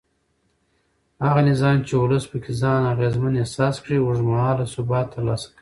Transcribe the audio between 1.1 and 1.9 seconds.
هغه نظام